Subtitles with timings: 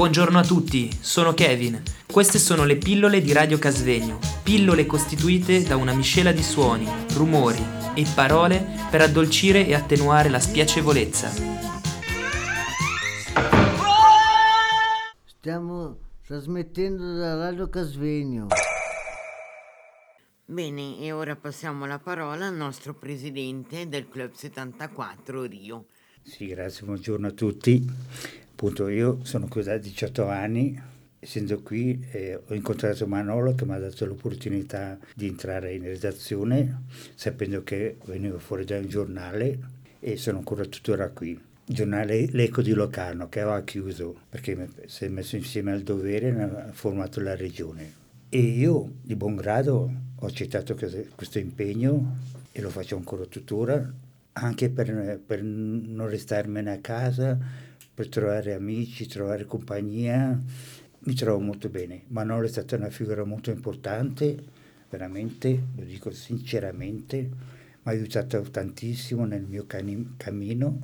[0.00, 1.82] Buongiorno a tutti, sono Kevin.
[2.10, 7.62] Queste sono le pillole di Radio Casvegno, pillole costituite da una miscela di suoni, rumori
[7.94, 11.28] e parole per addolcire e attenuare la spiacevolezza.
[15.26, 18.46] Stiamo trasmettendo da Radio Casvegno.
[20.46, 25.84] Bene, e ora passiamo la parola al nostro presidente del Club 74 Rio.
[26.22, 28.48] Sì, grazie, buongiorno a tutti.
[28.62, 30.78] Appunto, io sono qui da 18 anni,
[31.18, 36.82] essendo qui eh, ho incontrato Manolo che mi ha dato l'opportunità di entrare in redazione,
[37.14, 39.58] sapendo che venivo fuori da un giornale
[39.98, 41.30] e sono ancora tuttora qui.
[41.30, 46.28] Il giornale L'Eco di Locarno che aveva chiuso perché si è messo insieme al dovere
[46.28, 47.90] e ha formato la regione.
[48.28, 50.76] E io di buon grado ho accettato
[51.14, 52.18] questo impegno
[52.52, 53.90] e lo faccio ancora tuttora,
[54.32, 57.38] anche per, per non restarmene a casa,
[58.00, 60.40] per trovare amici, trovare compagnia.
[61.00, 62.04] Mi trovo molto bene.
[62.06, 64.42] Manolo è stata una figura molto importante,
[64.88, 67.30] veramente, lo dico sinceramente, mi
[67.82, 70.78] ha aiutato tantissimo nel mio cani- cammino,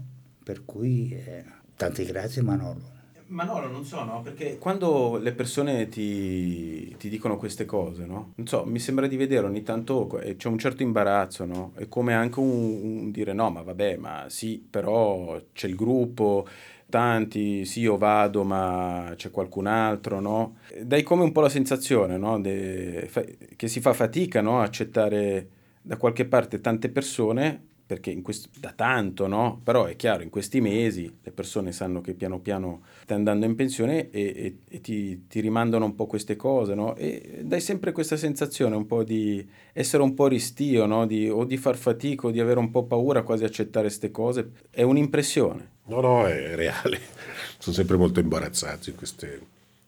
[0.44, 1.42] per cui eh,
[1.74, 2.92] tante grazie Manolo.
[3.28, 4.20] Manolo, non so, no?
[4.22, 8.34] Perché quando le persone ti, ti dicono queste cose, no?
[8.36, 11.72] Non so, mi sembra di vedere ogni tanto, eh, c'è un certo imbarazzo, no?
[11.74, 16.46] È come anche un, un dire no, ma vabbè, ma sì, però c'è il gruppo,
[16.88, 20.56] tanti, sì, io vado, ma c'è qualcun altro, no?
[20.82, 22.40] Dai come un po' la sensazione, no?
[22.40, 23.10] De,
[23.56, 24.60] che si fa fatica, no?
[24.60, 25.48] Accettare
[25.82, 29.60] da qualche parte tante persone perché questo, da tanto, no?
[29.62, 33.54] Però è chiaro, in questi mesi le persone sanno che piano piano stai andando in
[33.54, 36.96] pensione e, e, e ti, ti, rimandano un po' queste cose, no?
[36.96, 41.06] E dai sempre questa sensazione un po' di essere un po' ristio, no?
[41.06, 44.10] Di, o di far fatica o di avere un po' paura quasi a accettare queste
[44.10, 44.50] cose.
[44.68, 45.74] È un'impressione.
[45.86, 47.00] No, no, è reale.
[47.58, 49.40] Sono sempre molto imbarazzato in queste,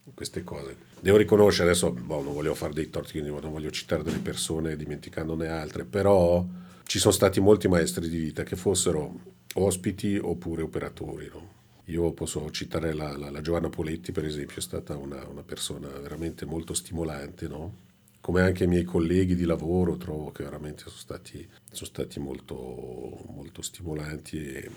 [0.05, 0.77] in queste cose.
[1.01, 5.49] Devo riconoscere, adesso boh, non voglio fare dei torti, non voglio citare delle persone dimenticandone
[5.49, 6.45] altre, però
[6.85, 9.21] ci sono stati molti maestri di vita che fossero
[9.55, 11.29] ospiti oppure operatori.
[11.33, 11.57] No?
[11.87, 15.89] Io posso citare la, la, la, Giovanna Poletti, per esempio, è stata una, una persona
[15.89, 17.87] veramente molto stimolante, no?
[18.21, 22.55] come anche i miei colleghi di lavoro, trovo che veramente sono stati, sono stati molto,
[23.31, 24.45] molto stimolanti.
[24.45, 24.71] E,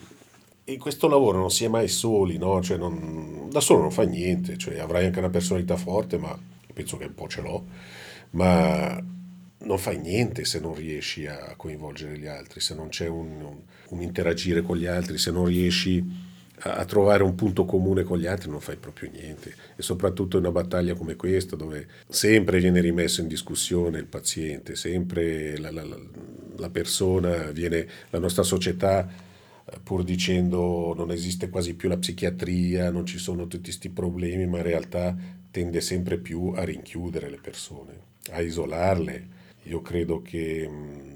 [0.73, 2.61] e, questo lavoro non si è mai soli, no?
[2.61, 6.37] cioè non, da solo non fa niente, cioè avrai anche una personalità forte, ma
[6.73, 7.65] penso che un po' ce l'ho,
[8.31, 9.03] ma
[9.63, 13.57] non fai niente se non riesci a coinvolgere gli altri, se non c'è un, un,
[13.89, 16.03] un interagire con gli altri, se non riesci
[16.61, 19.53] a, a, trovare un punto comune con gli altri, non fai proprio niente.
[19.75, 24.75] E soprattutto in una battaglia come questa, dove sempre viene rimesso in discussione il paziente,
[24.75, 25.85] sempre la, la,
[26.57, 29.29] la persona, viene, la nostra società
[29.83, 34.57] pur dicendo non esiste quasi più la psichiatria, non ci sono tutti questi problemi, ma
[34.57, 35.15] in realtà
[35.49, 37.99] tende sempre più a rinchiudere le persone,
[38.31, 39.39] a isolarle.
[39.63, 41.11] Io credo che mh,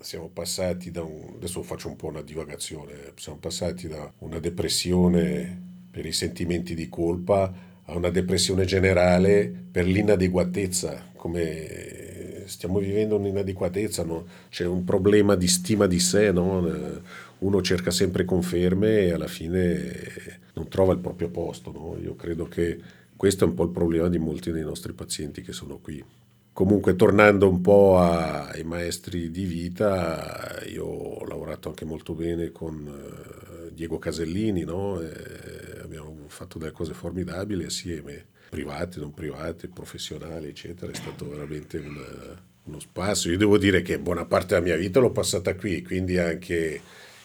[0.00, 1.34] siamo passati da un...
[1.36, 6.88] adesso faccio un po' una divagazione, siamo passati da una depressione per i sentimenti di
[6.88, 7.52] colpa
[7.84, 12.17] a una depressione generale per l'inadeguatezza, come
[12.48, 14.26] stiamo vivendo un'inadeguatezza, no?
[14.48, 16.66] c'è un problema di stima di sé, no?
[17.38, 21.70] uno cerca sempre conferme e alla fine non trova il proprio posto.
[21.72, 21.96] No?
[22.02, 22.78] Io credo che
[23.16, 26.04] questo è un po' il problema di molti dei nostri pazienti che sono qui.
[26.52, 32.84] Comunque, tornando un po' ai maestri di vita, io ho lavorato anche molto bene con
[32.84, 34.94] eh, Diego Casellini, no?
[34.96, 35.47] abbiamo
[36.38, 40.92] fatto delle cose formidabili assieme, private, non private, professionali, eccetera.
[40.92, 43.32] È stato veramente un, uno spazio.
[43.32, 46.80] Io devo dire che buona parte della mia vita l'ho passata qui, quindi anche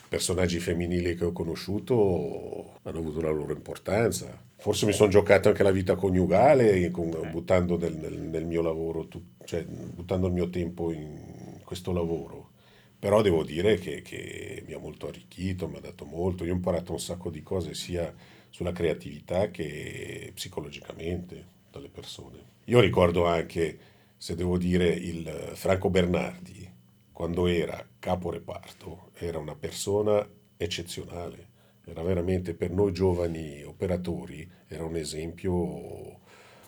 [0.09, 4.35] personaggi femminili che ho conosciuto hanno avuto la loro importanza.
[4.57, 9.07] Forse mi sono giocato anche la vita coniugale, con, buttando nel, nel, nel, mio lavoro,
[9.45, 12.49] cioè buttando il mio tempo in questo lavoro.
[12.97, 16.45] Però devo dire che, che mi ha molto arricchito, mi ha dato molto.
[16.45, 18.11] Io ho imparato un sacco di cose sia
[18.53, 22.51] sulla creatività che psicologicamente dalle persone.
[22.65, 23.79] Io ricordo anche,
[24.15, 26.71] se devo dire, il Franco Bernardi,
[27.11, 30.23] quando era capo reparto, era una persona
[30.55, 31.47] eccezionale,
[31.83, 36.19] era veramente per noi giovani operatori, era un esempio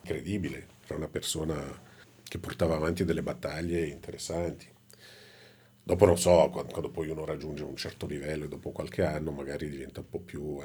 [0.01, 1.55] incredibile, era una persona
[2.23, 4.67] che portava avanti delle battaglie interessanti.
[5.83, 9.29] Dopo non so, quando, quando poi uno raggiunge un certo livello e dopo qualche anno
[9.29, 10.59] magari diventa un po' più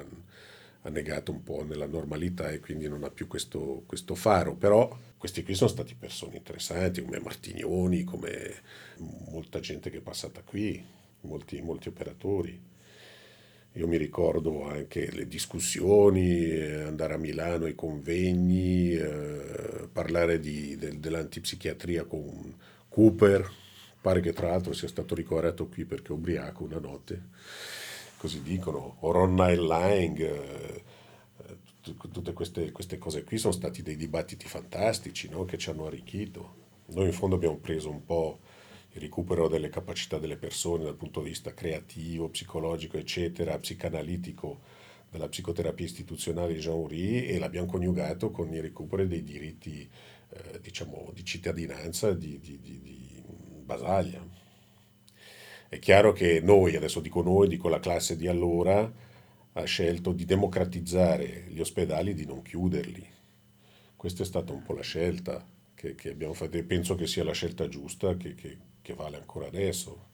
[0.83, 5.43] annegato un po' nella normalità e quindi non ha più questo, questo faro, però questi
[5.43, 8.63] qui sono stati persone interessanti come Martignoni, come
[9.31, 10.83] molta gente che è passata qui,
[11.23, 12.69] molti, molti operatori.
[13.75, 20.77] Io mi ricordo anche le discussioni, eh, andare a Milano ai convegni, eh, parlare di,
[20.77, 22.53] del, dell'antipsichiatria con
[22.89, 23.49] Cooper,
[24.01, 27.29] pare che tra l'altro sia stato ricoverato qui perché ubriaco una notte,
[28.21, 30.85] così dicono, o Ron Lang, eh,
[31.81, 35.47] tutte queste, queste, cose qui sono stati dei dibattiti fantastici no?
[35.47, 36.57] che ci hanno arricchito.
[36.89, 38.41] Noi in fondo abbiamo preso un po'
[38.91, 44.61] il recupero delle capacità delle persone dal punto di vista creativo, psicologico, eccetera, psicanalitico
[45.09, 49.89] della psicoterapia istituzionale di Jean Uri e l'abbiamo coniugato con il recupero dei diritti
[50.29, 53.23] eh, diciamo, di cittadinanza di, di, di, di
[53.65, 54.40] Basaglia.
[55.71, 58.93] È chiaro che noi, adesso dico noi, dico la classe di allora,
[59.53, 63.07] ha scelto di democratizzare gli ospedali, di non chiuderli.
[63.95, 67.23] Questa è stata un po' la scelta che, che abbiamo fatto e penso che sia
[67.23, 70.09] la scelta giusta che, che, che vale ancora adesso.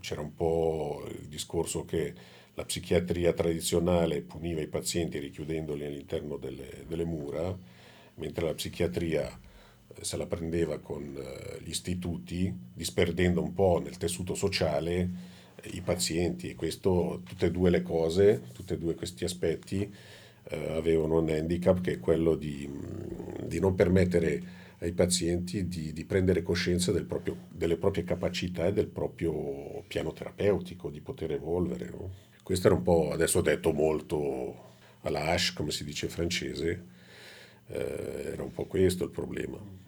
[0.00, 2.12] C'era un po' il discorso che
[2.52, 7.56] la psichiatria tradizionale puniva i pazienti richiudendoli all'interno delle, delle mura,
[8.16, 9.40] mentre la psichiatria
[10.00, 15.36] se la prendeva con eh, gli istituti, disperdendo un po' nel tessuto sociale
[15.72, 19.92] i pazienti questo, tutte e due le cose, tutti e due questi aspetti
[20.50, 22.68] eh, avevano un handicap che è quello di,
[23.44, 28.72] di non permettere ai pazienti di, di prendere coscienza del proprio, delle proprie capacità e
[28.72, 31.90] del proprio piano terapeutico, di poter evolvere.
[31.90, 32.10] No?
[32.42, 34.66] Questo era un po', adesso ho detto molto
[35.02, 36.84] alla hash, come si dice in francese,
[37.66, 39.87] eh, era un po' questo il problema.